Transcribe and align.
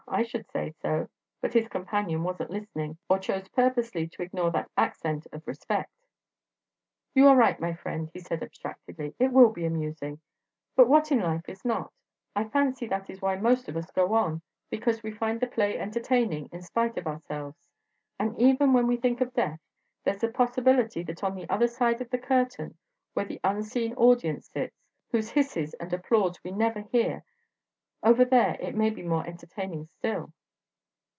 I 0.13 0.23
should 0.23 0.49
say 0.51 0.71
so!" 0.81 1.07
But 1.39 1.53
his 1.53 1.69
companion 1.69 2.23
wasn't 2.23 2.49
listening 2.51 2.97
or 3.09 3.17
chose 3.17 3.47
purposely 3.47 4.09
to 4.09 4.21
ignore 4.21 4.51
that 4.51 4.69
accent 4.75 5.25
of 5.31 5.47
respect. 5.47 5.89
"You 7.15 7.27
are 7.29 7.35
right, 7.37 7.57
my 7.61 7.73
friend," 7.75 8.09
he 8.11 8.19
said, 8.19 8.43
abstractedly: 8.43 9.15
"it 9.19 9.31
will 9.31 9.53
be 9.53 9.65
amusing. 9.65 10.19
But 10.75 10.89
what 10.89 11.13
in 11.13 11.21
life 11.21 11.47
is 11.47 11.63
not? 11.63 11.93
I 12.35 12.43
fancy 12.49 12.87
that 12.87 13.09
is 13.09 13.21
why 13.21 13.37
most 13.37 13.69
of 13.69 13.77
us 13.77 13.89
go 13.91 14.13
on, 14.13 14.41
because 14.69 15.01
we 15.01 15.11
find 15.11 15.39
the 15.39 15.47
play 15.47 15.77
entertaining 15.79 16.49
in 16.51 16.61
spite 16.61 16.97
of 16.97 17.07
ourselves. 17.07 17.55
And 18.19 18.37
even 18.37 18.73
when 18.73 18.87
we 18.87 18.97
think 18.97 19.21
of 19.21 19.33
Death... 19.33 19.61
there's 20.03 20.19
the 20.19 20.27
possibility 20.27 21.03
that 21.03 21.23
on 21.23 21.35
the 21.35 21.49
other 21.49 21.69
side 21.69 22.01
of 22.01 22.09
the 22.09 22.19
curtain, 22.19 22.75
where 23.13 23.25
the 23.25 23.39
unseen 23.45 23.93
audience 23.93 24.49
sits, 24.49 24.75
whose 25.13 25.29
hisses 25.29 25.73
and 25.75 25.93
applause 25.93 26.37
we 26.43 26.51
never 26.51 26.81
hear... 26.81 27.23
over 28.03 28.25
there 28.25 28.57
it 28.59 28.73
may 28.73 28.89
be 28.89 29.03
more 29.03 29.27
entertaining 29.27 29.85
still!" 29.99 30.33